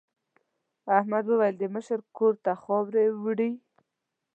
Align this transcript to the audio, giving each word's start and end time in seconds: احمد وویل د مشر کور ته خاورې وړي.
احمد 0.97 1.25
وویل 1.27 1.55
د 1.59 1.63
مشر 1.75 1.99
کور 2.17 2.33
ته 2.43 2.51
خاورې 2.61 3.05
وړي. 3.23 3.51